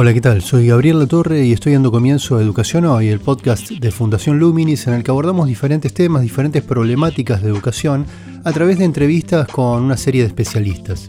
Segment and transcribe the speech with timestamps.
[0.00, 0.42] Hola, ¿qué tal?
[0.42, 4.86] Soy Gabriel Latorre y estoy dando comienzo a Educación Hoy, el podcast de Fundación Luminis
[4.86, 8.06] en el que abordamos diferentes temas, diferentes problemáticas de educación
[8.44, 11.08] a través de entrevistas con una serie de especialistas.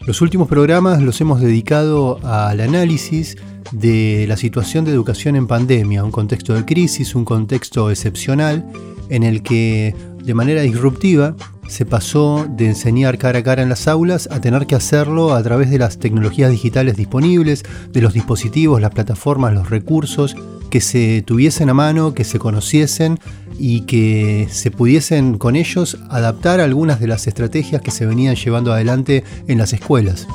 [0.00, 3.36] Los últimos programas los hemos dedicado al análisis
[3.70, 8.68] de la situación de educación en pandemia, un contexto de crisis, un contexto excepcional
[9.10, 9.94] en el que
[10.24, 11.36] de manera disruptiva
[11.68, 15.42] se pasó de enseñar cara a cara en las aulas a tener que hacerlo a
[15.42, 20.36] través de las tecnologías digitales disponibles, de los dispositivos, las plataformas, los recursos,
[20.70, 23.18] que se tuviesen a mano, que se conociesen
[23.58, 28.72] y que se pudiesen con ellos adaptar algunas de las estrategias que se venían llevando
[28.72, 30.26] adelante en las escuelas.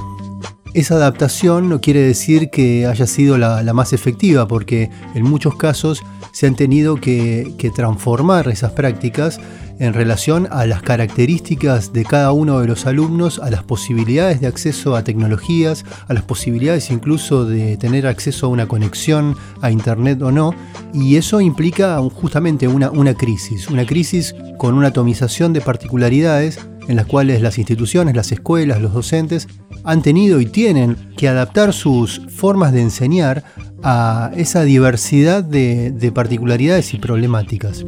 [0.73, 6.03] Esa adaptación no quiere decir que haya sido la, más efectiva, porque en muchos casos
[6.31, 9.39] se han tenido que transformar esas prácticas
[9.79, 14.47] en relación a las características de cada uno de los alumnos, a las posibilidades de
[14.47, 20.21] acceso a tecnologías, a las posibilidades incluso de tener acceso a una conexión a Internet
[20.21, 20.53] o no,
[20.93, 27.05] y eso implica justamente una, crisis, una crisis con una atomización de particularidades en las
[27.05, 29.47] cuales las instituciones, las escuelas, los docentes
[29.85, 33.43] han tenido y tienen que adaptar sus formas de enseñar
[33.83, 37.85] a esa diversidad de particularidades y problemáticas.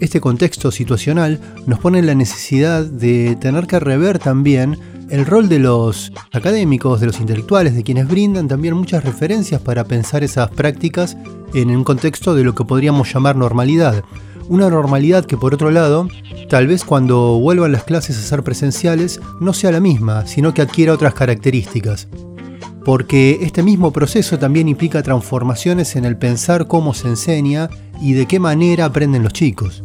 [0.00, 4.78] Este contexto situacional nos pone en la necesidad de tener que rever también
[5.10, 9.84] el rol de los académicos, de los intelectuales, de quienes brindan también muchas referencias para
[9.84, 11.16] pensar esas prácticas
[11.52, 14.04] en un contexto de lo que podríamos llamar normalidad.
[14.48, 16.08] Una normalidad que por otro lado,
[16.48, 20.62] tal vez cuando vuelvan las clases a ser presenciales, no sea la misma, sino que
[20.62, 22.08] adquiera otras características
[22.88, 27.68] porque este mismo proceso también implica transformaciones en el pensar cómo se enseña
[28.00, 29.82] y de qué manera aprenden los chicos.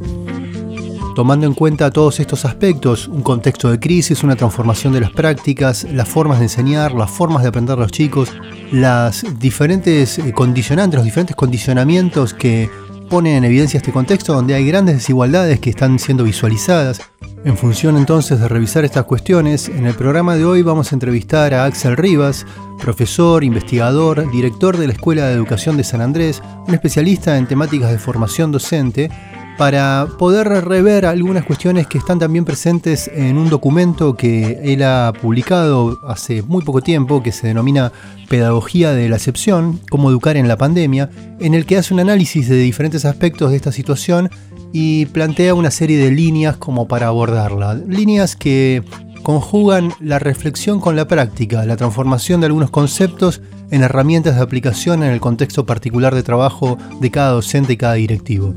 [1.14, 5.84] Tomando en cuenta todos estos aspectos, un contexto de crisis, una transformación de las prácticas,
[5.84, 8.32] las formas de enseñar, las formas de aprender a los chicos,
[8.72, 12.70] las diferentes eh, condicionantes, los diferentes condicionamientos que
[13.10, 17.02] ponen en evidencia este contexto donde hay grandes desigualdades que están siendo visualizadas,
[17.46, 21.54] en función entonces de revisar estas cuestiones, en el programa de hoy vamos a entrevistar
[21.54, 22.46] a Axel Rivas,
[22.80, 27.92] profesor, investigador, director de la Escuela de Educación de San Andrés, un especialista en temáticas
[27.92, 29.12] de formación docente,
[29.58, 35.14] para poder rever algunas cuestiones que están también presentes en un documento que él ha
[35.22, 37.92] publicado hace muy poco tiempo, que se denomina
[38.30, 41.10] Pedagogía de la Excepción, cómo educar en la pandemia,
[41.40, 44.30] en el que hace un análisis de diferentes aspectos de esta situación
[44.72, 47.76] y plantea una serie de líneas como para abordarla.
[47.76, 48.84] Líneas que
[49.22, 55.04] conjugan la reflexión con la práctica, la transformación de algunos conceptos en herramientas de aplicación
[55.04, 58.54] en el contexto particular de trabajo de cada docente y cada directivo.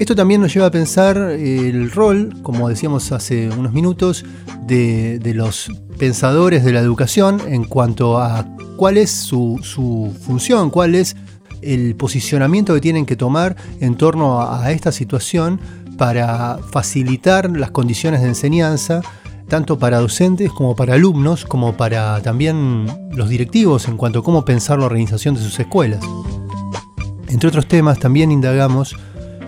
[0.00, 4.24] Esto también nos lleva a pensar el rol, como decíamos hace unos minutos,
[4.66, 8.46] de, los pensadores de la educación en cuanto a
[8.76, 9.60] cuál es su,
[10.22, 11.16] función, cuál es
[11.60, 15.60] el posicionamiento que tienen que tomar en torno a, esta situación
[15.98, 19.02] para facilitar las condiciones de enseñanza,
[19.48, 24.46] tanto para docentes como para alumnos, como para también los directivos en cuanto a cómo
[24.46, 26.02] pensar la organización de sus escuelas.
[27.28, 28.96] Entre otros temas, también indagamos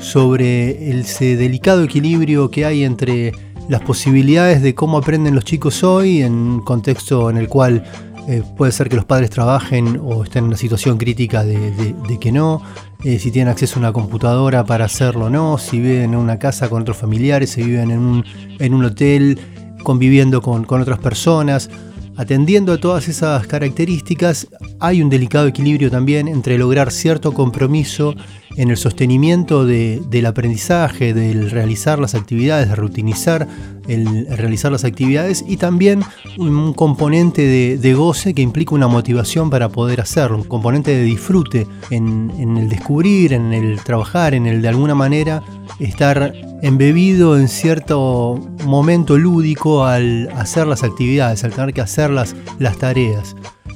[0.03, 3.33] sobre ese delicado equilibrio que hay entre
[3.69, 7.85] las posibilidades de cómo aprenden los chicos hoy en un contexto en el cual
[8.29, 12.33] eh, puede ser que los padres trabajen o estén en una situación crítica de, que
[12.33, 12.63] no,
[13.05, 16.39] eh, si tienen acceso a una computadora para hacerlo o no, si viven en una
[16.39, 18.25] casa con otros familiares, si viven en un,
[18.59, 19.39] en un hotel
[19.85, 21.71] conviviendo con, con otras personas.
[22.15, 24.49] Atendiendo a todas esas características,
[24.81, 28.15] hay un delicado equilibrio también entre lograr cierto compromiso
[28.57, 33.49] en el sostenimiento del aprendizaje, del realizar las actividades, de rutinizar
[33.89, 36.03] el realizar las actividades y también
[36.39, 41.67] un componente de, goce que implica una motivación para poder hacerlo, un componente de disfrute
[41.91, 45.43] en, el descubrir, en el trabajar, en el de alguna manera
[45.79, 46.33] estar
[46.63, 52.35] embebido en cierto momento lúdico al hacer las actividades, al tener que hacer las
[52.79, 53.35] tareas.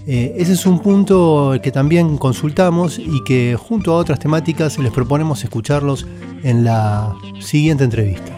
[0.08, 4.92] Eh, ese es un punto que también consultamos y que junto a otras temáticas les
[4.92, 6.06] proponemos escucharlos
[6.44, 8.32] en la siguiente entrevista.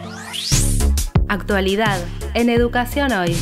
[1.28, 2.00] Actualidad
[2.32, 3.36] en Educación Hoy.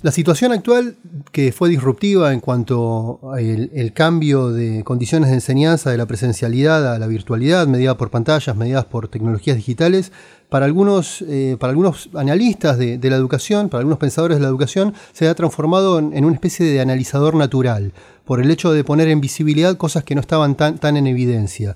[0.00, 0.96] La situación actual
[1.30, 6.94] que fue disruptiva en cuanto al el cambio de condiciones de enseñanza de la presencialidad
[6.94, 10.10] a la virtualidad, mediada por pantallas, mediadas por tecnologías digitales.
[10.48, 14.94] Para algunos, eh, para algunos analistas de, la educación, para algunos pensadores de la educación,
[15.12, 17.92] se ha transformado en, una especie de analizador natural,
[18.24, 21.74] por el hecho de poner en visibilidad cosas que no estaban tan, tan en evidencia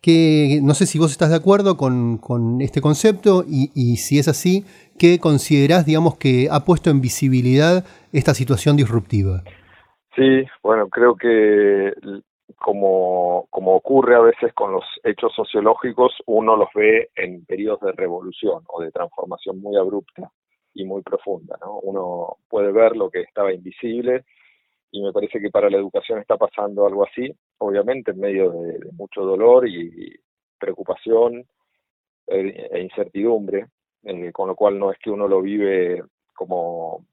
[0.00, 2.18] que no sé si vos estás de acuerdo con,
[2.60, 4.64] este concepto y, y, si es así,
[4.98, 9.44] ¿qué considerás, digamos, que ha puesto en visibilidad esta situación disruptiva?
[10.16, 11.92] Sí, bueno, creo que
[12.54, 17.92] como, como ocurre a veces con los hechos sociológicos, uno los ve en periodos de
[17.92, 20.30] revolución o de transformación muy abrupta
[20.74, 21.58] y muy profunda.
[21.60, 21.78] ¿no?
[21.80, 24.24] Uno puede ver lo que estaba invisible
[24.90, 28.78] y me parece que para la educación está pasando algo así, obviamente en medio de,
[28.92, 30.14] mucho dolor y,
[30.58, 31.44] preocupación
[32.28, 33.66] e, e incertidumbre,
[34.04, 37.04] eh, con lo cual no es que uno lo vive como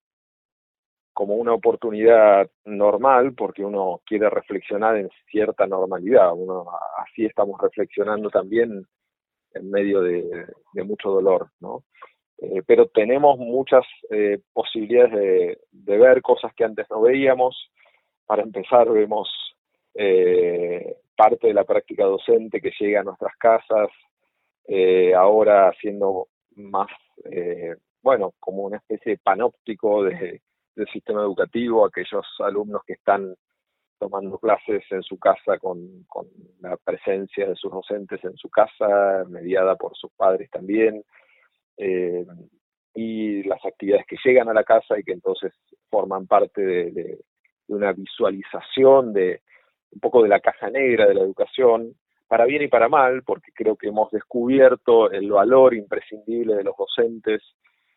[1.14, 6.32] como una oportunidad normal porque uno quiere reflexionar en cierta normalidad.
[6.34, 6.66] Uno,
[6.98, 8.86] así estamos reflexionando también
[9.54, 10.46] en medio de,
[10.86, 11.84] mucho dolor, ¿no?
[12.38, 17.70] Eh, pero tenemos muchas eh, posibilidades de, ver cosas que antes no veíamos.
[18.26, 19.28] Para empezar, vemos
[19.96, 23.90] eh, parte de la práctica docente que llega a nuestras casas,
[25.18, 26.88] ahora siendo más,
[28.04, 30.42] bueno, como una especie de panóptico de,
[30.80, 33.36] del sistema educativo, aquellos alumnos que están
[34.00, 35.78] tomando clases en su casa con,
[36.62, 41.04] la presencia de sus docentes en su casa, mediada por sus padres también,
[41.78, 42.26] eh,
[42.96, 45.54] y las actividades que llegan a la casa y que entonces
[45.90, 47.20] forman parte de,
[47.68, 49.42] una visualización de
[49.92, 51.94] un poco de la caja negra de la educación,
[52.28, 56.76] para bien y para mal, porque creo que hemos descubierto el valor imprescindible de los
[56.78, 57.42] docentes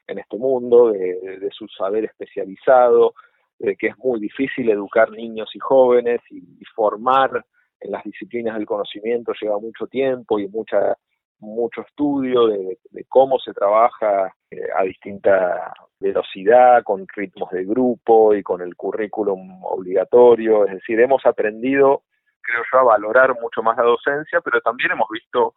[0.07, 3.15] en este mundo, de, su saber especializado,
[3.59, 7.45] de que es muy difícil educar niños y jóvenes y formar
[7.81, 10.97] en las disciplinas del conocimiento lleva mucho tiempo y mucha
[11.43, 12.79] mucho estudio de,
[13.09, 19.63] cómo se trabaja eh, a distinta velocidad, con ritmos de grupo y con el currículum
[19.65, 20.67] obligatorio.
[20.67, 22.05] Es decir, hemos aprendido,
[22.41, 25.55] creo yo, a valorar mucho más la docencia, pero también hemos visto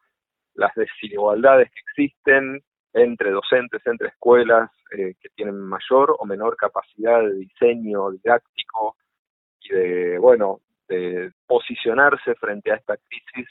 [0.55, 2.63] las desigualdades que existen
[2.95, 8.95] entre docentes, entre escuelas eh, que tienen mayor o menor capacidad de diseño didáctico
[9.59, 13.49] y de, bueno, de posicionarse frente a esta crisis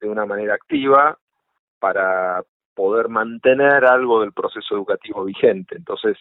[0.00, 1.18] de una manera activa
[1.78, 2.42] para
[2.74, 5.76] poder mantener algo del proceso educativo vigente.
[5.76, 6.16] Entonces,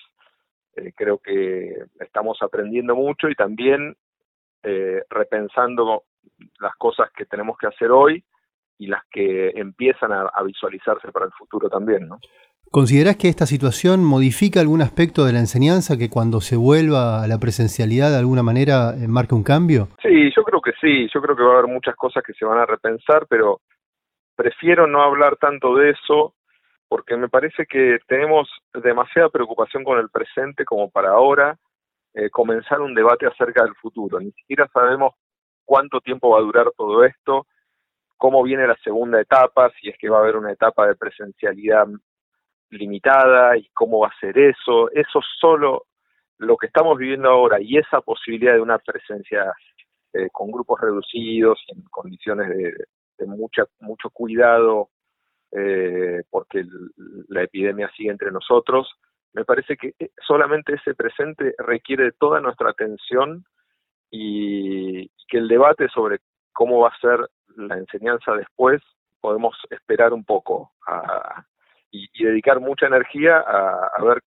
[0.76, 3.96] eh, creo que estamos aprendiendo mucho y también
[4.64, 6.04] eh, repensando
[6.60, 8.26] las cosas que tenemos que hacer hoy
[8.82, 12.18] y las que empiezan a, visualizarse para el futuro también, ¿no?
[12.72, 17.28] ¿Considerás que esta situación modifica algún aspecto de la enseñanza que cuando se vuelva a
[17.28, 19.90] la presencialidad de alguna manera eh, marque un cambio?
[20.02, 22.44] Sí, yo creo que sí, yo creo que va a haber muchas cosas que se
[22.44, 23.62] van a repensar, pero
[24.36, 26.34] prefiero no hablar tanto de eso
[26.88, 31.56] porque me parece que tenemos demasiada preocupación con el presente como para ahora
[32.16, 34.20] eh, comenzar un debate acerca del futuro.
[34.20, 35.14] Ni siquiera sabemos
[35.66, 37.46] cuánto tiempo va a durar todo esto,
[38.22, 41.88] cómo viene la segunda etapa, si es que va a haber una etapa de presencialidad
[42.70, 44.92] limitada y cómo va a ser eso.
[44.92, 45.88] Eso solo
[46.38, 49.52] lo que estamos viviendo ahora y esa posibilidad de una presencia
[50.14, 54.90] eh, con grupos reducidos en condiciones de, mucha, mucho cuidado
[55.52, 56.64] eh, porque
[57.28, 58.88] la epidemia sigue entre nosotros.
[59.34, 63.46] Me parece que eh, solamente ese presente requiere de toda nuestra atención
[64.12, 66.20] y, que el debate sobre
[66.54, 68.82] cómo va a ser la enseñanza después
[69.20, 70.72] podemos esperar un poco
[71.92, 74.22] y, dedicar mucha energía a ver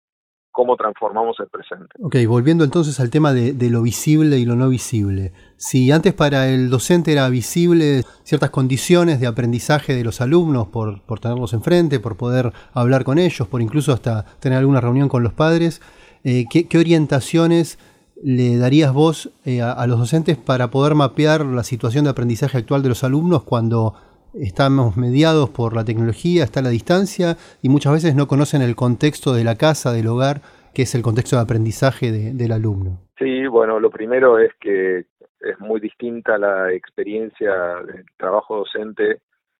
[0.53, 1.87] cómo transformamos el presente.
[1.99, 5.33] Ok, volviendo entonces al tema de, lo visible y lo no visible.
[5.57, 11.01] Si antes para el docente era visible ciertas condiciones de aprendizaje de los alumnos por,
[11.01, 15.23] por tenerlos enfrente, por poder hablar con ellos, por incluso hasta tener alguna reunión con
[15.23, 15.81] los padres,
[16.23, 17.79] eh, ¿qué, orientaciones
[18.23, 22.81] le darías vos eh, a, los docentes para poder mapear la situación de aprendizaje actual
[22.81, 23.95] de los alumnos cuando
[24.33, 29.33] estamos mediados por la tecnología, está la distancia y muchas veces no conocen el contexto
[29.33, 30.41] de la casa, del hogar,
[30.73, 32.99] que es el contexto de aprendizaje del alumno.
[33.19, 37.53] Sí, bueno, lo primero es que es muy distinta la experiencia
[37.85, 39.19] del trabajo docente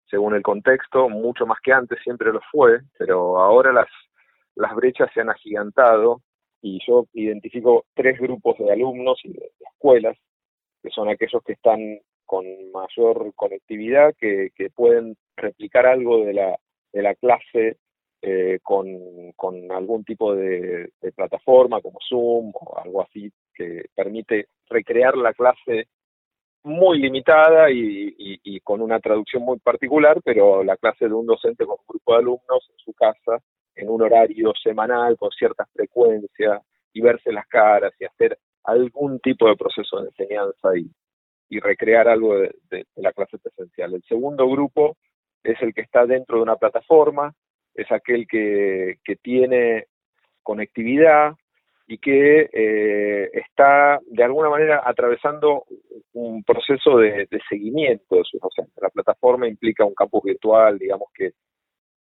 [0.10, 3.74] según el contexto, mucho más que antes, siempre lo fue, pero ahora
[4.55, 6.22] las brechas se han agigantado
[6.63, 10.17] y yo identifico tres grupos de alumnos y de escuelas,
[10.82, 16.58] que son aquellos que están con mayor conectividad, que, pueden replicar algo de la,
[16.93, 17.77] de la clase
[18.22, 18.88] eh, con,
[19.36, 25.88] con, algún tipo de, plataforma como Zoom o algo así que permite recrear la clase
[26.63, 31.65] muy limitada y, y, con una traducción muy particular, pero la clase de un docente
[31.65, 33.43] con un grupo de alumnos en su casa,
[33.75, 36.62] en un horario semanal, con cierta frecuencia,
[36.94, 40.89] y verse las caras y hacer algún tipo de proceso de enseñanza y,
[41.60, 43.94] recrear algo de, de, la clase presencial.
[43.94, 44.98] El segundo grupo
[45.44, 47.32] es el que está dentro de una plataforma,
[47.75, 49.86] es aquel que, que tiene
[50.42, 51.36] conectividad,
[51.88, 55.65] y que eh, está de alguna manera atravesando
[56.13, 58.82] un proceso de, seguimiento de sus docentes.
[58.82, 61.32] La plataforma implica un campus virtual, digamos que,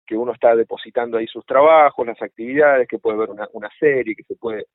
[0.09, 4.15] que uno está depositando ahí sus trabajos, las actividades, que puede ver una, una serie,
[4.15, 4.65] que se puede,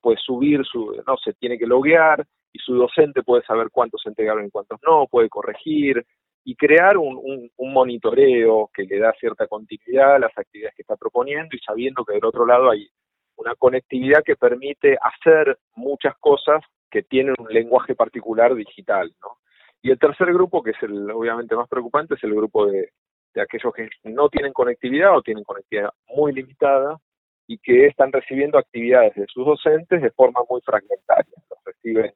[0.00, 4.46] puede subir, su, no se tiene que loguear y su docente puede saber cuántos entregaron
[4.46, 6.06] y cuántos no, puede corregir
[6.44, 10.82] y crear un, un, un monitoreo que le da cierta continuidad a las actividades que
[10.82, 12.86] está proponiendo y sabiendo que del otro lado hay
[13.34, 19.38] una conectividad que permite hacer muchas cosas que tienen un lenguaje particular digital, ¿no?
[19.82, 22.90] Y el tercer grupo, que es el obviamente más preocupante, es el grupo de,
[23.34, 26.98] de aquellos que no tienen conectividad o tienen conectividad muy limitada
[27.46, 31.34] y que están recibiendo actividades de sus docentes de forma muy fragmentaria.
[31.50, 32.12] Los reciben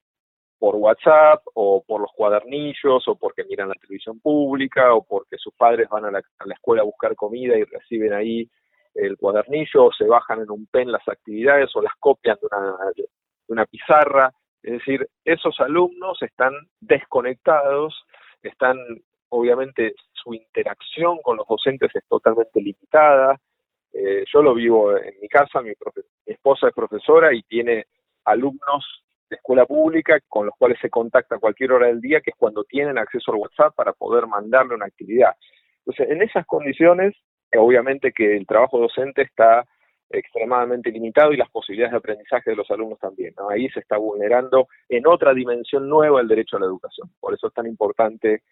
[0.58, 5.54] por WhatsApp o por los cuadernillos o porque miran la televisión pública o porque sus
[5.54, 6.22] padres van a la,
[6.52, 8.48] escuela a buscar comida y reciben ahí
[8.94, 12.36] el cuadernillo, o se bajan en un pen las actividades o las copian
[12.96, 13.04] de
[13.46, 14.32] una pizarra.
[14.62, 17.94] Es decir, esos alumnos están desconectados,
[18.42, 18.76] están,
[19.28, 23.38] obviamente, su interacción con los docentes es totalmente limitada.
[23.92, 25.72] Eh, yo lo vivo en mi casa, mi,
[26.26, 27.86] esposa es profesora y tiene
[28.24, 32.30] alumnos de escuela pública con los cuales se contacta a cualquier hora del día, que
[32.30, 35.34] es cuando tienen acceso al WhatsApp para poder mandarle una actividad.
[35.78, 37.14] Entonces, en esas condiciones,
[37.56, 39.64] obviamente que el trabajo docente está
[40.10, 43.34] extremadamente limitado y las posibilidades de aprendizaje de los alumnos también.
[43.50, 47.10] Ahí se está vulnerando en otra dimensión nueva el derecho a la educación.
[47.20, 48.42] Por eso es tan importante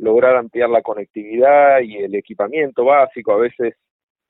[0.00, 3.74] lograr ampliar la conectividad y el equipamiento básico, a veces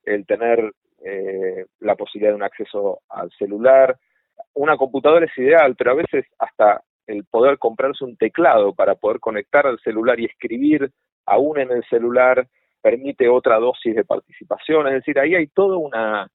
[0.03, 0.71] el tener
[1.03, 3.97] eh, la posibilidad de un acceso al celular.
[4.53, 9.19] Una computadora es ideal, pero a veces hasta el poder comprarse un teclado para poder
[9.19, 10.91] conectar al celular y escribir
[11.25, 12.47] aún en el celular
[12.81, 16.27] permite otra dosis de participación, es decir, ahí hay toda una,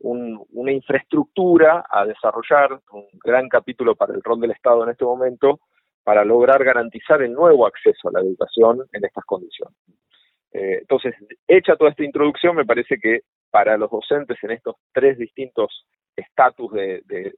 [0.00, 5.60] una infraestructura a desarrollar, un gran capítulo para el rol del Estado en este momento,
[6.04, 9.74] para lograr garantizar el nuevo acceso a la educación en estas condiciones.
[10.52, 11.14] Eh, entonces,
[11.48, 16.72] hecha toda esta introducción, me parece que para los docentes en estos tres distintos estatus
[16.72, 17.32] de,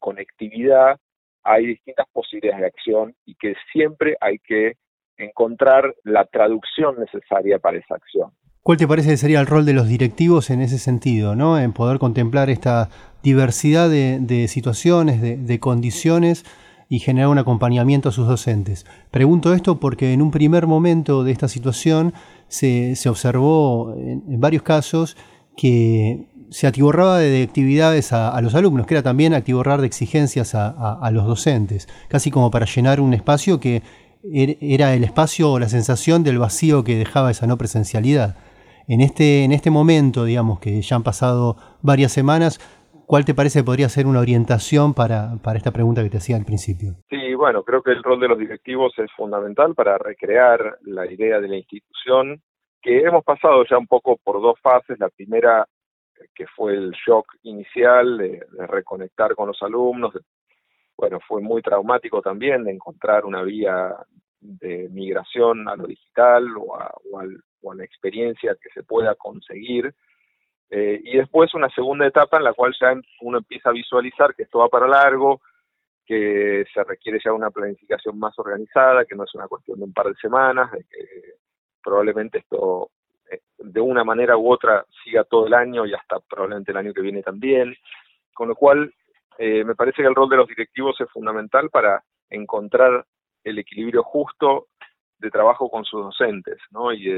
[0.00, 0.98] conectividad,
[1.44, 4.74] hay distintas posibilidades de acción y que siempre hay que
[5.16, 8.30] encontrar la traducción necesaria para esa acción.
[8.62, 11.58] ¿Cuál te parece que sería el rol de los directivos en ese sentido, ¿no?
[11.58, 12.88] en poder contemplar esta
[13.22, 16.44] diversidad de, situaciones, de, condiciones
[16.88, 18.86] y generar un acompañamiento a sus docentes?
[19.10, 22.14] Pregunto esto porque en un primer momento de esta situación
[22.48, 25.16] se, observó en, varios casos
[25.56, 31.10] que se atiborraba de actividades a, los alumnos, que era también atiborrar de exigencias a
[31.12, 33.82] los docentes, casi como para llenar un espacio que
[34.32, 38.36] Er, era el espacio o la sensación del vacío que dejaba esa no presencialidad.
[38.88, 42.58] En este, en este momento, digamos que ya han pasado varias semanas,
[43.06, 46.44] ¿cuál te parece podría ser una orientación para, para esta pregunta que te hacía al
[46.44, 46.94] principio?
[47.08, 51.40] Sí, bueno, creo que el rol de los directivos es fundamental para recrear la idea
[51.40, 52.42] de la institución,
[52.82, 54.98] que hemos pasado ya un poco por dos fases.
[54.98, 55.66] La primera,
[56.34, 60.12] que fue el shock inicial de, de reconectar con los alumnos,
[60.96, 63.94] bueno, fue muy traumático también de encontrar una vía
[64.40, 66.92] de migración a lo digital o a,
[67.62, 69.94] o la experiencia que se pueda conseguir.
[70.76, 74.42] Eh, y después una segunda etapa en la cual ya uno empieza a visualizar que
[74.42, 75.40] esto va para largo,
[76.04, 79.92] que se requiere ya una planificación más organizada, que no es una cuestión de un
[79.92, 81.34] par de semanas, de que
[81.80, 82.90] probablemente esto
[83.30, 86.92] eh, de una manera u otra siga todo el año y hasta probablemente el año
[86.92, 87.76] que viene también.
[88.32, 88.92] Con lo cual,
[89.38, 93.06] eh, me parece que el rol de los directivos es fundamental para encontrar
[93.44, 94.66] el equilibrio justo
[95.20, 96.92] de trabajo con sus docentes, ¿no?
[96.92, 97.08] Y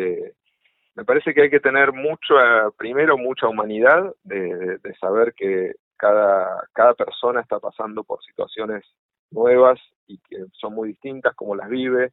[0.97, 2.35] me parece que hay que tener mucho,
[2.79, 8.83] primero mucha humanidad de, saber que cada, cada persona está pasando por situaciones
[9.31, 12.13] nuevas y que son muy distintas, como las vive,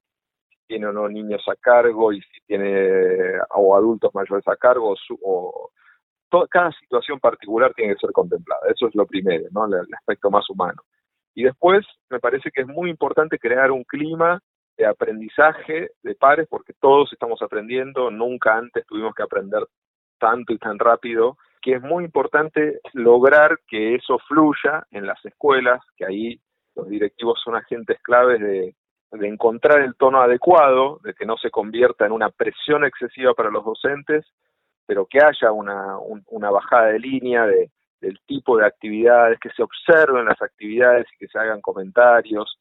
[0.50, 4.96] si tiene o no niños a cargo y si tiene o adultos mayores a cargo
[5.22, 5.70] o
[6.50, 8.62] cada situación particular tiene que ser contemplada.
[8.74, 9.66] Eso es lo primero, ¿no?
[9.66, 10.82] el, aspecto más humano.
[11.36, 14.42] Y después me parece que es muy importante crear un clima
[14.78, 19.64] de aprendizaje de pares, porque todos estamos aprendiendo, nunca antes tuvimos que aprender
[20.18, 25.82] tanto y tan rápido que es muy importante lograr que eso fluya en las escuelas,
[25.96, 26.42] que ahí
[26.76, 28.76] los directivos son agentes claves de,
[29.22, 33.64] encontrar el tono adecuado, de que no se convierta en una presión excesiva para los
[33.64, 34.26] docentes,
[34.86, 39.64] pero que haya una, una bajada de línea de, del tipo de actividades, que se
[39.64, 42.60] observen las actividades y que se hagan comentarios,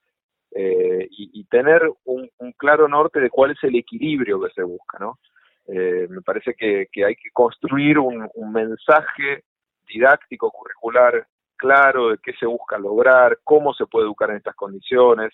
[0.54, 5.18] eh, y, tener un, claro norte de cuál es el equilibrio que se busca, ¿no?
[5.66, 9.44] Eh, me parece que, hay que construir un, mensaje
[9.87, 15.32] didáctico, curricular claro de qué se busca lograr, cómo se puede educar en estas condiciones,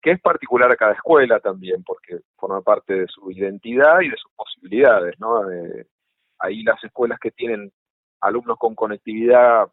[0.00, 4.16] que es particular a cada escuela también, porque forma parte de su identidad y de
[4.16, 5.50] sus posibilidades, ¿no?
[5.50, 5.86] Eh,
[6.38, 7.70] ahí las escuelas que tienen
[8.20, 9.68] alumnos con conectividad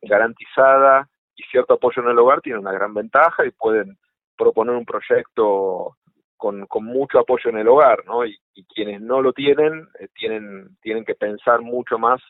[0.00, 3.98] garantizada y cierto apoyo en el hogar tienen una gran ventaja y pueden
[4.42, 5.96] proponer un proyecto
[6.36, 8.26] con, mucho apoyo en el hogar, ¿no?
[8.26, 8.36] Y,
[8.74, 12.20] quienes no lo tienen, eh, tienen, tienen que pensar mucho más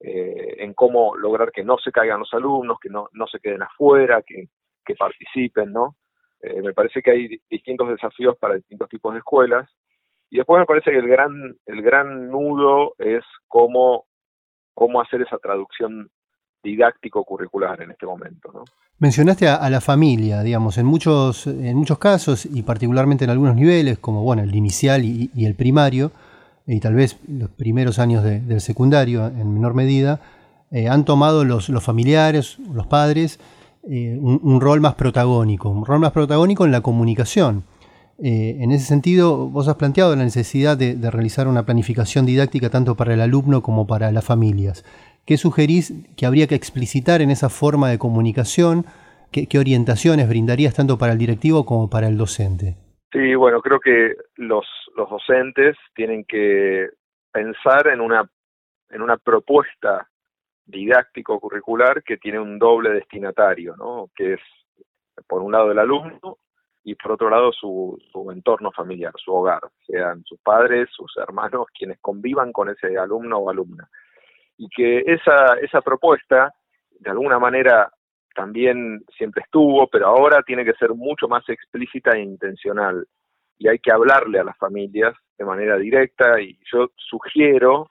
[0.00, 3.62] eh, en cómo lograr que no se caigan los alumnos, que no, no se queden
[3.62, 4.48] afuera, que,
[4.84, 5.96] que participen, ¿no?
[6.40, 9.68] Eh, me parece que hay distintos desafíos para distintos tipos de escuelas.
[10.30, 14.06] Y después me parece que el gran, el gran nudo es cómo,
[14.74, 16.10] cómo hacer esa traducción
[16.66, 18.64] didáctico curricular en este momento.
[18.98, 23.98] Mencionaste a, la familia, digamos, en muchos, en muchos casos y particularmente en algunos niveles,
[23.98, 26.12] como bueno, el inicial y, el primario,
[26.66, 30.20] y tal vez los primeros años del secundario en menor medida,
[30.70, 33.38] eh, han tomado los, los, familiares, los padres,
[33.88, 37.62] eh, un, rol más protagónico, un rol más protagónico en la comunicación.
[38.18, 42.96] Eh, en ese sentido, vos has planteado la necesidad de, realizar una planificación didáctica tanto
[42.96, 44.84] para el alumno como para las familias.
[45.26, 48.84] ¿Qué sugerís que habría que explicitar en esa forma de comunicación?
[49.32, 52.76] ¿Qué, orientaciones brindarías tanto para el directivo como para el docente?
[53.10, 54.64] Sí, bueno, creo que los,
[54.96, 56.90] los docentes tienen que
[57.32, 58.30] pensar en una,
[58.88, 60.08] en una propuesta
[60.64, 64.10] didáctico curricular que tiene un doble destinatario, ¿no?
[64.14, 64.40] que es
[65.26, 66.38] por un lado el alumno
[66.84, 71.66] y por otro lado su, su entorno familiar, su hogar, sean sus padres, sus hermanos,
[71.76, 73.88] quienes convivan con ese alumno o alumna
[74.58, 76.52] y que esa, esa propuesta,
[76.98, 77.90] de alguna manera,
[78.34, 83.06] también siempre estuvo, pero ahora tiene que ser mucho más explícita e intencional.
[83.58, 87.90] Y hay que hablarle a las familias de manera directa y yo sugiero,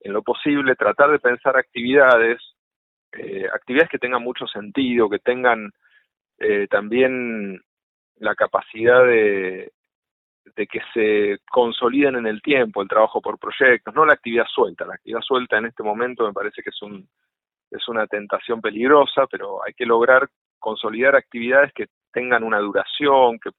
[0.00, 2.38] en lo posible, tratar de pensar actividades,
[3.12, 5.70] eh, actividades que tengan mucho sentido, que tengan
[6.38, 7.60] eh, también
[8.18, 9.72] la capacidad de,
[10.56, 14.86] de que se consoliden en el tiempo el trabajo por proyectos, no la actividad suelta.
[14.86, 17.08] La actividad suelta en este momento me parece que es un
[17.70, 23.50] es una tentación peligrosa, pero hay que lograr consolidar actividades que tengan una duración, que,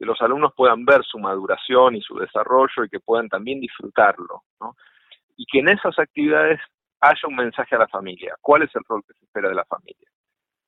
[0.00, 4.76] los alumnos puedan ver su maduración y su desarrollo y que puedan también disfrutarlo, ¿no?
[5.34, 6.60] Y que en esas actividades
[7.00, 8.34] haya un mensaje a la familia.
[8.42, 10.10] ¿Cuál es el rol que se espera de la familia?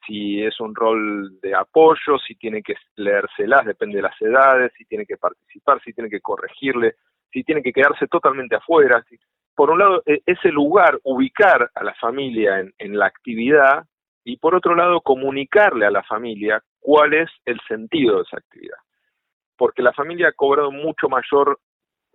[0.07, 4.85] Si es un rol de apoyo, si tiene que leérselas, depende de las edades, si
[4.85, 6.95] tiene que participar, si tiene que corregirle,
[7.33, 9.05] si tiene que quedarse totalmente afuera.
[9.55, 13.85] por un lado, e, ese lugar, ubicar a la familia en, en, la actividad
[14.25, 18.79] y por otro lado, comunicarle a la familia cuál es el sentido de esa actividad.
[19.57, 21.59] Porque la familia ha cobrado mucho mayor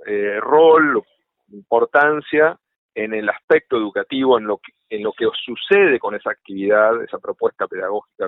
[0.06, 1.04] eh, rol,
[1.50, 2.58] importancia
[2.96, 7.18] en el aspecto educativo, en lo que, en lo que sucede con esa actividad, esa
[7.18, 8.28] propuesta pedagógica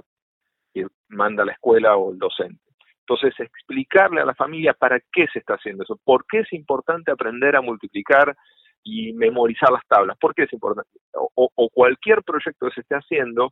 [0.73, 2.61] que manda la escuela o el docente.
[3.01, 7.11] Entonces, explicarle a la familia para qué se está haciendo eso, por qué es importante
[7.11, 8.33] aprender a multiplicar
[8.81, 13.51] y memorizar las tablas, por qué es importante, o, cualquier proyecto que se esté haciendo,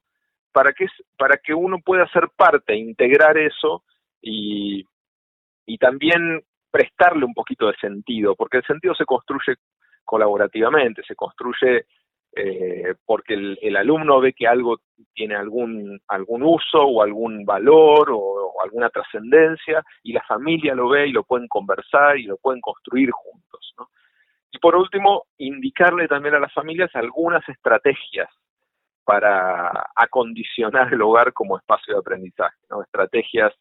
[0.54, 0.86] para que,
[1.18, 3.84] para que uno pueda ser parte, integrar eso
[4.22, 4.86] y,
[5.66, 9.56] y también prestarle un poquito de sentido, porque el sentido se construye
[10.06, 11.86] colaborativamente, se construye
[12.34, 14.80] eh, porque el, alumno ve que algo
[15.14, 21.08] tiene algún, algún uso o algún valor o, alguna trascendencia y la familia lo ve
[21.08, 23.74] y lo pueden conversar y lo pueden construir juntos.
[24.52, 28.30] Y por último, indicarle también a las familias algunas estrategias
[29.04, 33.52] para acondicionar el hogar como espacio de aprendizaje, estrategias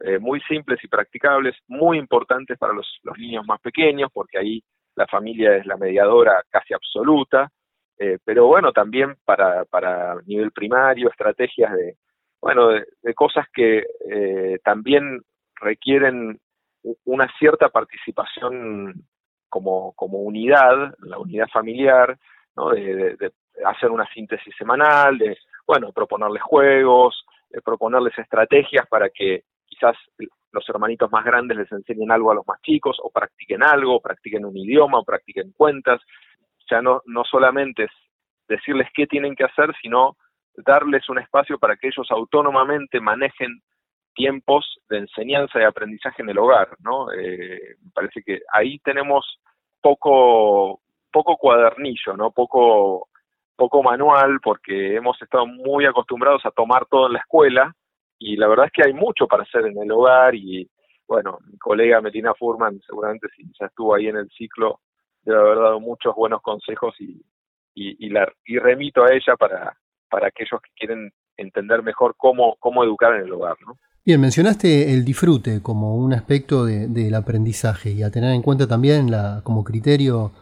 [0.00, 4.62] eh, muy simples y practicables, muy importantes para los niños más pequeños, porque ahí
[4.94, 7.50] la familia es la mediadora casi absoluta,
[7.98, 11.96] eh, pero bueno, también para, para nivel primario, estrategias de,
[12.40, 15.22] bueno, de, cosas que eh, también
[15.60, 16.38] requieren
[17.04, 18.94] una cierta participación
[19.48, 22.16] como, como unidad, la unidad familiar,
[22.56, 22.70] ¿no?
[22.70, 23.32] de,
[23.64, 29.96] hacer una síntesis semanal, de, bueno, proponerles juegos, de proponerles estrategias para que quizás
[30.52, 34.00] los hermanitos más grandes les enseñen algo a los más chicos, o practiquen algo, o
[34.00, 36.00] practiquen un idioma, o practiquen cuentas.
[36.70, 37.90] Ya no, no solamente es
[38.48, 40.16] decirles qué tienen que hacer, sino
[40.56, 43.60] darles un espacio para que ellos autónomamente manejen
[44.14, 47.12] tiempos de enseñanza y aprendizaje en el hogar, ¿no?
[47.12, 49.40] Eh, me parece que ahí tenemos
[49.80, 50.80] poco,
[51.12, 52.32] poco cuadernillo, ¿no?
[52.32, 53.08] Poco,
[53.54, 57.72] poco manual, porque hemos estado muy acostumbrados a tomar todo en la escuela,
[58.18, 60.68] y la verdad es que hay mucho para hacer en el hogar, y
[61.06, 64.80] bueno, mi colega Melina Furman, seguramente si ya estuvo ahí en el ciclo,
[65.30, 67.22] debe haber dado muchos buenos consejos y,
[67.74, 69.76] y, la, y remito a ella para,
[70.10, 73.56] para aquellos que quieren entender mejor cómo, cómo educar en el hogar.
[74.04, 79.10] Bien, mencionaste el disfrute como un aspecto del aprendizaje y a tener en cuenta también
[79.10, 80.32] la, como criterio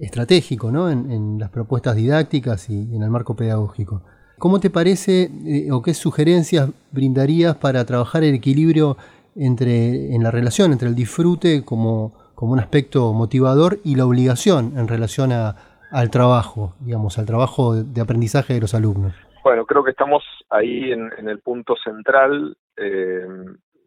[0.00, 0.90] estratégico ¿no?
[0.90, 4.02] en, las propuestas didácticas y en el marco pedagógico.
[4.38, 8.96] ¿Cómo te parece eh, o qué sugerencias brindarías para trabajar el equilibrio
[9.36, 14.76] entre, en la relación entre el disfrute como, como un aspecto motivador y la obligación
[14.76, 15.56] en relación a,
[15.90, 19.14] al trabajo, digamos, al trabajo de aprendizaje de los alumnos?
[19.42, 22.56] Bueno, creo que estamos ahí en, el punto central.
[22.76, 23.26] Eh,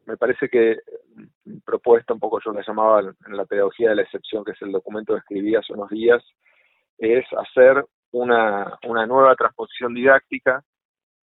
[0.05, 0.77] me parece que
[1.65, 4.71] propuesta, un poco yo la llamaba en la pedagogía de la excepción, que es el
[4.71, 6.23] documento que escribí hace unos días,
[6.97, 10.63] es hacer una, una nueva transposición didáctica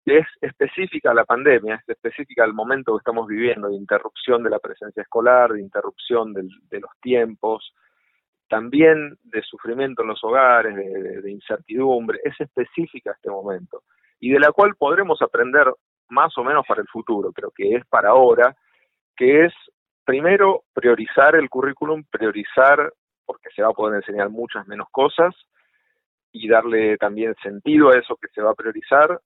[0.05, 4.51] es específica a la pandemia, es específica al momento que estamos viviendo, de interrupción de
[4.51, 7.75] la presencia escolar, de interrupción de los tiempos,
[8.49, 13.83] también de sufrimiento en los hogares, de incertidumbre, es específica a este momento
[14.21, 15.73] y de la cual podremos aprender
[16.09, 18.55] más o menos para el futuro, pero que es para ahora,
[19.17, 19.53] que es
[20.05, 22.93] primero priorizar el currículum, priorizar,
[23.25, 25.35] porque se va a poder enseñar muchas menos cosas,
[26.31, 29.21] y darle también sentido a eso que se va a priorizar,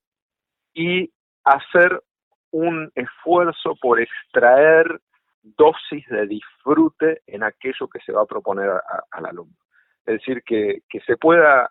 [0.73, 1.11] y
[1.43, 2.01] hacer
[2.51, 4.99] un esfuerzo por extraer
[5.41, 8.69] dosis de disfrute en aquello que se va a proponer
[9.11, 9.55] al alumno.
[10.05, 11.69] Es decir, que, que se pueda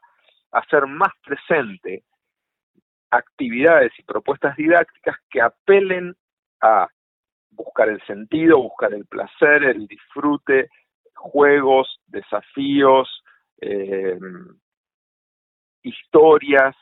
[0.53, 2.05] hacer más presente
[3.11, 6.15] actividades y propuestas didácticas que apelen
[6.61, 6.89] a
[7.51, 10.69] buscar el sentido, buscar el placer, el disfrute,
[11.15, 13.23] juegos, desafíos,
[13.61, 14.19] eh,
[15.83, 16.77] historias,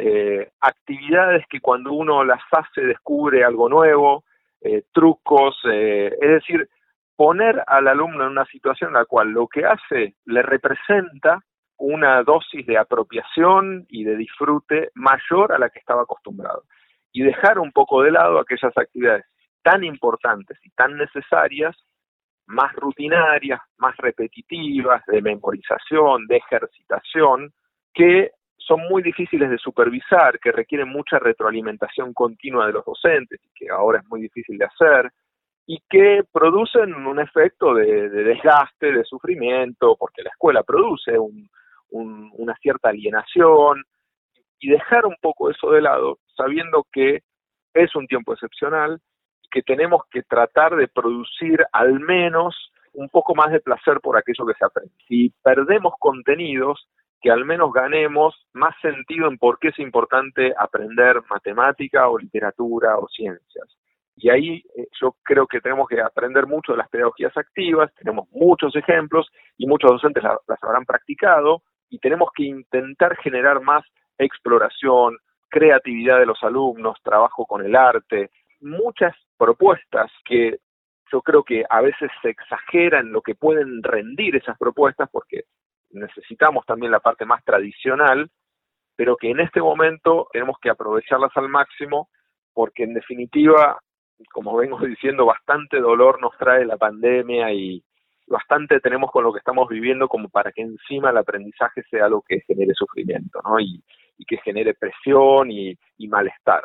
[0.00, 4.24] eh, actividades que cuando uno las hace descubre algo nuevo,
[4.60, 6.68] eh, trucos, es decir,
[7.16, 11.40] poner al alumno en una situación en la cual lo que hace le representa
[11.76, 16.64] una dosis de apropiación y de disfrute mayor a la que estaba acostumbrado.
[17.12, 19.24] Y dejar un poco de lado aquellas actividades
[19.62, 21.76] tan importantes y tan necesarias,
[22.46, 27.52] más rutinarias, más repetitivas, de memorización, de ejercitación,
[27.94, 33.68] que son muy difíciles de supervisar, que requieren mucha retroalimentación continua de los docentes, que
[33.68, 35.10] ahora es muy difícil de hacer,
[35.66, 41.48] y que producen un efecto de, de desgaste, de sufrimiento, porque la escuela produce un,
[41.90, 43.82] una cierta alienación
[44.58, 47.20] y dejar un poco eso de lado, sabiendo que
[47.74, 49.00] es un tiempo excepcional
[49.50, 54.46] que tenemos que tratar de producir al menos un poco más de placer por aquello
[54.46, 54.92] que se aprende.
[55.08, 56.88] Si perdemos contenidos,
[57.20, 62.96] que al menos ganemos más sentido en por qué es importante aprender matemática o literatura
[62.98, 63.68] o ciencias.
[64.16, 68.28] Y ahí eh, yo creo que tenemos que aprender mucho de las pedagogías activas, tenemos
[68.30, 73.84] muchos ejemplos y muchos docentes las habrán practicado, y tenemos que intentar generar más
[74.16, 78.30] exploración, creatividad de los alumnos, trabajo con el arte,
[78.60, 80.58] muchas propuestas que
[81.12, 85.44] yo creo que a veces se exageran lo que pueden rendir esas propuestas porque
[85.90, 88.30] necesitamos también la parte más tradicional,
[88.96, 92.08] pero que en este momento tenemos que aprovecharlas al máximo
[92.52, 93.78] porque en definitiva,
[94.32, 97.82] como vengo diciendo, bastante dolor nos trae la pandemia y,
[98.30, 102.22] bastante tenemos con lo que estamos viviendo como para que encima el aprendizaje sea algo
[102.22, 103.58] que genere sufrimiento, ¿no?
[103.60, 103.82] Y,
[104.26, 105.76] que genere presión y,
[106.06, 106.62] malestar.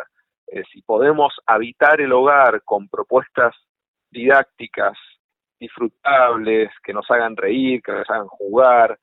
[0.48, 3.56] Eh, si podemos habitar el hogar con propuestas
[4.12, 4.96] didácticas
[5.58, 9.00] disfrutables, que nos hagan reír, que nos hagan jugar,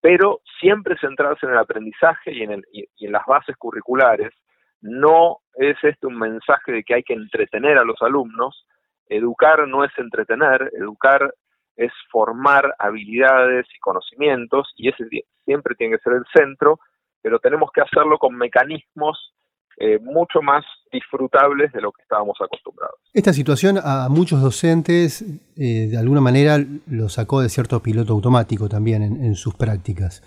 [0.00, 4.32] pero siempre centrarse en el aprendizaje y en, el, y en las bases curriculares,
[4.80, 8.66] no es este un mensaje de que hay que entretener a los alumnos,
[9.08, 11.34] educar no es entretener, educar
[11.76, 15.04] es formar habilidades y conocimientos, y ese
[15.44, 16.78] siempre tiene que ser el centro,
[17.22, 19.34] pero tenemos que hacerlo con mecanismos
[19.80, 22.96] eh, mucho más disfrutables de lo que estábamos acostumbrados.
[23.14, 25.22] Esta situación a muchos docentes
[25.56, 30.22] eh, de alguna manera lo sacó de cierto piloto automático también en sus prácticas.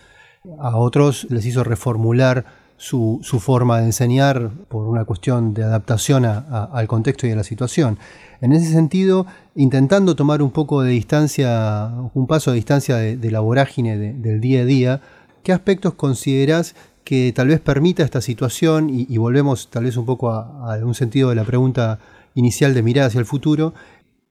[0.59, 2.45] A otros les hizo reformular
[2.77, 7.43] su, su, forma de enseñar por una cuestión de adaptación al contexto y a la
[7.43, 7.97] situación.
[8.41, 13.39] En ese sentido, intentando tomar un poco de distancia, un paso de distancia de, la
[13.39, 15.01] vorágine del día a día,
[15.43, 20.29] ¿qué aspectos considerás que tal vez permita esta situación, y, volvemos tal vez un poco
[20.29, 21.99] a, un sentido de la pregunta
[22.35, 23.73] inicial de mirar hacia el futuro,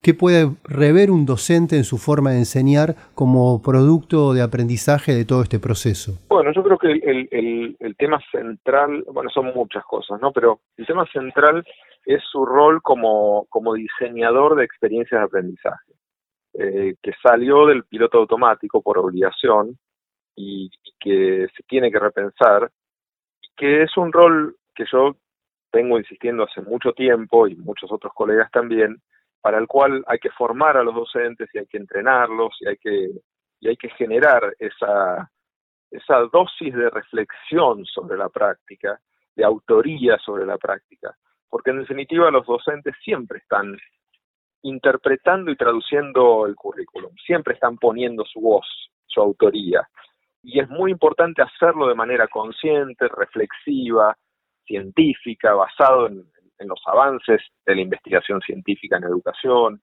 [0.02, 5.24] ¿qué puede rever un docente en su forma de enseñar como producto de aprendizaje de
[5.24, 6.18] todo este proceso?
[6.28, 10.32] Bueno, yo creo que el, el tema central, bueno, son muchas cosas, ¿no?
[10.32, 11.64] Pero el tema central
[12.04, 15.92] es su rol como, como diseñador de experiencias de aprendizaje,
[16.54, 19.78] eh, que salió del piloto automático por obligación
[20.36, 22.70] y, que se tiene que repensar,
[23.56, 25.16] que es un rol que yo
[25.72, 29.02] vengo insistiendo hace mucho tiempo y muchos otros colegas también,
[29.40, 32.76] para el cual hay que formar a los docentes y hay que entrenarlos y hay
[32.76, 33.10] que,
[33.60, 35.28] y hay que generar esa,
[35.90, 39.00] esa dosis de reflexión sobre la práctica,
[39.34, 41.16] de autoría sobre la práctica
[41.52, 43.76] porque en definitiva los docentes siempre están
[44.62, 48.66] interpretando y traduciendo el currículum, siempre están poniendo su voz,
[49.04, 49.86] su autoría.
[50.42, 54.16] Y es muy importante hacerlo de manera consciente, reflexiva,
[54.66, 56.24] científica, basado en,
[56.64, 59.82] los avances de la investigación científica en educación,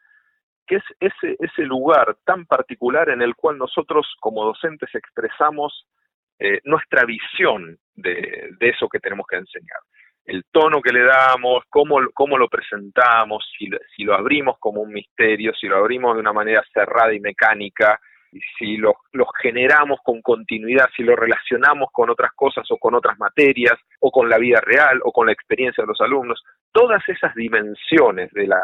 [0.65, 5.88] que es ese, ese lugar tan particular en el cual nosotros como docentes expresamos
[6.39, 9.80] eh, nuestra visión de eso que tenemos que enseñar.
[10.30, 15.54] El tono que le damos, cómo, cómo lo presentamos, si, lo abrimos como un misterio,
[15.60, 18.00] si lo abrimos de una manera cerrada y mecánica,
[18.58, 23.18] si lo, lo, generamos con continuidad, si lo relacionamos con otras cosas o con otras
[23.20, 27.34] materias, o con la vida real, o con la experiencia de los alumnos, todas esas
[27.36, 28.62] dimensiones de la,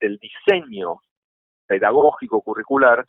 [0.00, 1.00] del diseño
[1.66, 3.06] pedagógico curricular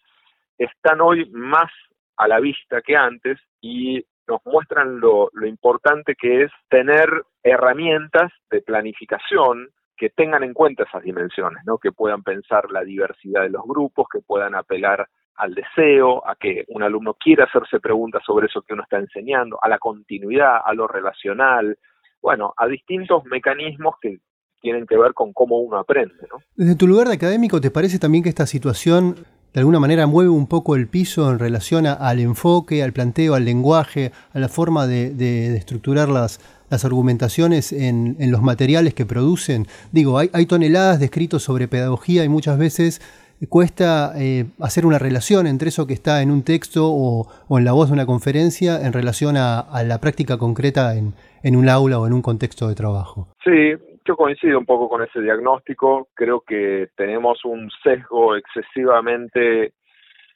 [0.58, 1.72] están hoy más
[2.18, 7.10] a la vista que antes y nos muestran lo, importante que es tener
[7.44, 11.78] herramientas de planificación que tengan en cuenta esas dimensiones, ¿no?
[11.78, 16.66] que puedan pensar la diversidad de los grupos, que puedan apelar al deseo, a que
[16.70, 20.74] un alumno quiera hacerse preguntas sobre eso que uno está enseñando, a la continuidad, a
[20.74, 21.78] lo relacional,
[22.22, 24.20] bueno, a distintos mecanismos que
[24.62, 26.16] tienen que ver con cómo uno aprende.
[26.32, 26.40] ¿no?
[26.56, 29.16] Desde tu lugar de académico, ¿te parece también que esta situación
[29.56, 33.46] de alguna manera mueve un poco el piso en relación al enfoque, al planteo, al
[33.46, 39.66] lenguaje, a la forma de, estructurar las, las argumentaciones en, los materiales que producen.
[39.94, 43.02] Digo, hay, toneladas de escritos sobre pedagogía y muchas veces
[43.50, 47.74] cuesta eh, hacer una relación entre eso que está en un texto o, en la
[47.74, 52.14] voz de una conferencia en relación a, la práctica concreta en, un aula o en
[52.14, 53.28] un contexto de trabajo.
[53.44, 53.74] Sí,
[54.06, 56.08] yo coincido un poco con ese diagnóstico.
[56.14, 59.74] Creo que tenemos un sesgo excesivamente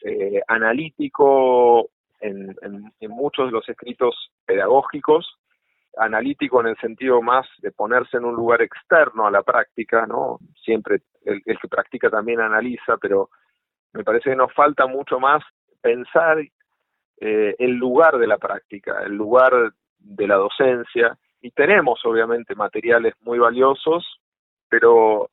[0.04, 1.90] eh, analítico
[2.22, 2.56] en,
[3.10, 5.38] muchos de los escritos pedagógicos,
[6.00, 10.40] analítico en el sentido más de ponerse en un lugar externo a la práctica, ¿no?
[10.64, 13.30] Siempre el, que practica también analiza, pero
[13.94, 15.44] me parece que nos falta mucho más
[15.82, 16.40] pensar
[17.20, 23.14] eh, el lugar de la práctica, el lugar de la docencia, y tenemos obviamente materiales
[23.22, 24.20] muy valiosos,
[24.70, 25.30] pero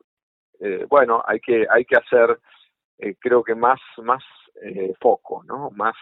[0.61, 2.38] eh, bueno, hay que, hay que hacer,
[2.98, 4.22] eh, creo que más, más
[4.62, 5.70] eh, foco, ¿no?
[5.70, 5.94] Más,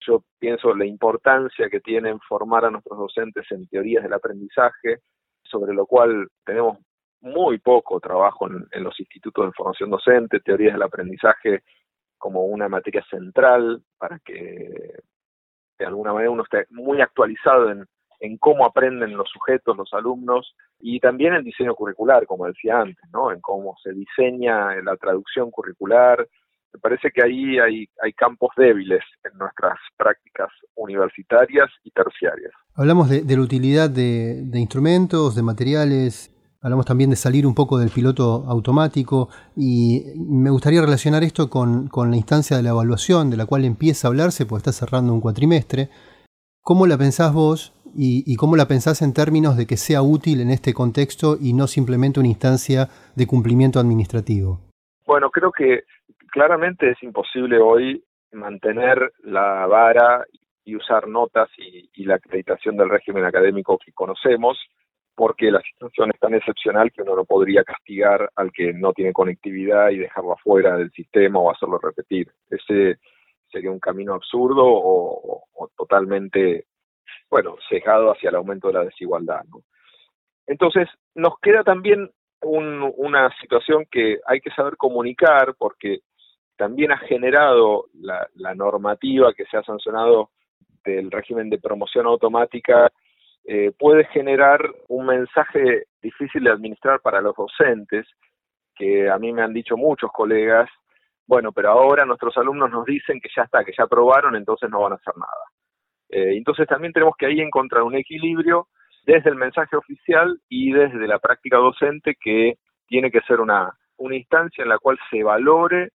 [0.00, 5.00] yo pienso la importancia que tienen formar a nuestros docentes en teorías del aprendizaje,
[5.42, 6.78] sobre lo cual tenemos
[7.20, 11.62] muy poco trabajo en, en los institutos de formación docente, teorías del aprendizaje
[12.18, 14.94] como una materia central para que
[15.78, 17.86] de alguna manera uno esté muy actualizado en,
[18.20, 23.02] en cómo aprenden los sujetos, los alumnos, y también en diseño curricular, como decía antes,
[23.12, 23.32] ¿no?
[23.32, 26.28] en cómo se diseña la traducción curricular.
[26.72, 32.52] Me parece que ahí hay, hay campos débiles en nuestras prácticas universitarias y terciarias.
[32.74, 37.90] Hablamos de, la utilidad de, instrumentos, de materiales, hablamos también de salir un poco del
[37.90, 43.36] piloto automático y me gustaría relacionar esto con, con la instancia de la evaluación, de
[43.36, 45.90] la cual empieza a hablarse, porque está cerrando un cuatrimestre.
[46.62, 50.50] ¿Cómo la pensás vos y, cómo la pensás en términos de que sea útil en
[50.50, 54.60] este contexto y no simplemente una instancia de cumplimiento administrativo?
[55.06, 55.80] Bueno, creo que
[56.30, 60.24] claramente es imposible hoy mantener la vara
[60.64, 64.58] y usar notas y, la acreditación del régimen académico que conocemos,
[65.14, 69.12] porque la situación es tan excepcional que uno no podría castigar al que no tiene
[69.12, 72.30] conectividad y dejarlo afuera del sistema o hacerlo repetir.
[72.48, 72.98] Ese
[73.50, 75.42] sería un camino absurdo o,
[75.76, 76.66] totalmente
[77.28, 79.42] bueno, sesgado hacia el aumento de la desigualdad.
[80.46, 82.10] Entonces, nos queda también
[82.42, 86.00] una situación que hay que saber comunicar porque
[86.60, 90.28] también ha generado la, normativa que se ha sancionado
[90.84, 92.92] del régimen de promoción automática,
[93.46, 98.06] eh, puede generar un mensaje difícil de administrar para los docentes,
[98.74, 100.68] que a mí me han dicho muchos colegas,
[101.26, 104.82] bueno, pero ahora nuestros alumnos nos dicen que ya está, que ya aprobaron, entonces no
[104.82, 105.44] van a hacer nada.
[106.10, 108.68] Eh, entonces también tenemos que ahí encontrar un equilibrio
[109.06, 114.16] desde el mensaje oficial y desde la práctica docente que tiene que ser una, una
[114.16, 115.92] instancia en la cual se valore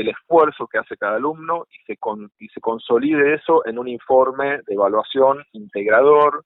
[0.00, 1.98] el esfuerzo que hace cada alumno y se,
[2.38, 6.44] y se consolide eso en un informe de evaluación integrador.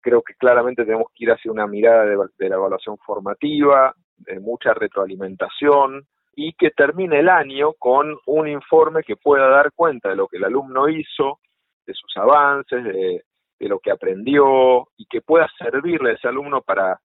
[0.00, 4.40] Creo que claramente tenemos que ir hacia una mirada de, de la evaluación formativa, de
[4.40, 10.16] mucha retroalimentación y que termine el año con un informe que pueda dar cuenta de
[10.16, 11.40] lo que el alumno hizo,
[11.86, 13.22] de sus avances, de,
[13.58, 17.00] de lo que aprendió y que pueda servirle a ese alumno para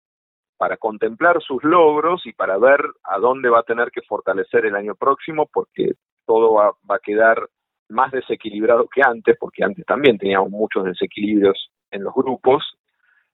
[0.58, 4.76] para contemplar sus logros y para ver a dónde va a tener que fortalecer el
[4.76, 5.94] año próximo, porque
[6.26, 7.48] todo va, a quedar
[7.90, 12.64] más desequilibrado que antes, porque antes también teníamos muchos desequilibrios en los grupos,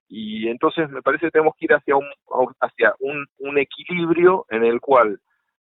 [0.08, 2.06] y entonces me parece que tenemos que ir hacia un,
[3.00, 5.20] un, un equilibrio en el cual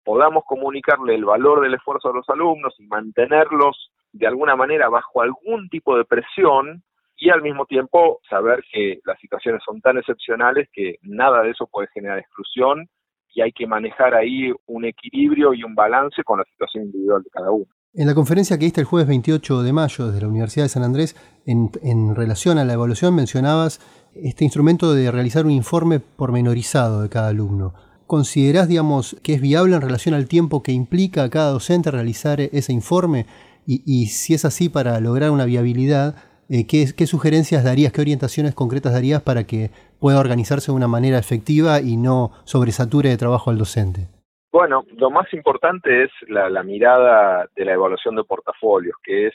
[0.05, 5.21] podamos comunicarle el valor del esfuerzo a los alumnos y mantenerlos de alguna manera bajo
[5.21, 6.81] algún tipo de presión
[7.17, 11.67] y al mismo tiempo saber que las situaciones son tan excepcionales que nada de eso
[11.67, 12.87] puede generar exclusión
[13.33, 17.29] y hay que manejar ahí un equilibrio y un balance con la situación individual de
[17.29, 17.65] cada uno.
[17.93, 20.83] En la conferencia que diste el jueves 28 de mayo desde la Universidad de San
[20.83, 23.79] Andrés, en, relación a la evaluación mencionabas
[24.13, 27.73] este instrumento de realizar un informe pormenorizado de cada alumno.
[28.05, 32.39] ¿Considerás, digamos, que es viable en relación al tiempo que implica a cada docente realizar
[32.39, 33.25] ese informe?
[33.65, 36.15] Y, y si es así, para lograr una viabilidad,
[36.49, 41.17] eh, ¿qué, sugerencias darías, qué orientaciones concretas darías para que pueda organizarse de una manera
[41.17, 44.07] efectiva y no sobresature de trabajo al docente?
[44.51, 49.33] Bueno, lo más importante es la, la mirada de la evaluación de portafolios, que es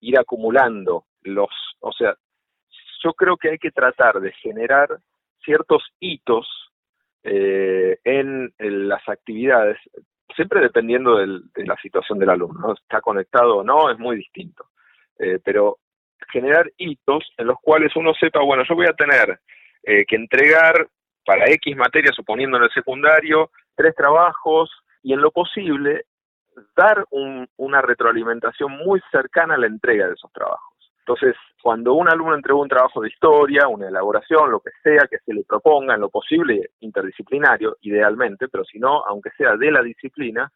[0.00, 2.14] ir acumulando los, o sea,
[3.02, 4.88] yo creo que hay que tratar de generar
[5.44, 6.46] ciertos hitos
[7.22, 9.78] eh, en, las actividades,
[10.34, 14.66] siempre dependiendo de la situación del alumno, está conectado o no, es muy distinto.
[15.18, 15.78] Eh, pero
[16.32, 19.38] generar hitos en los cuales uno sepa, bueno, yo voy a tener
[19.82, 20.88] eh, que entregar
[21.24, 24.70] para X materia, suponiendo en el secundario, tres trabajos
[25.02, 26.04] y en lo posible
[26.76, 30.74] dar una retroalimentación muy cercana a la entrega de esos trabajos.
[31.00, 35.18] Entonces, cuando un alumno entrega un trabajo de historia, una elaboración, lo que sea que
[35.18, 39.82] se le proponga, en lo posible interdisciplinario, idealmente, pero si no, aunque sea de la
[39.82, 40.50] disciplina,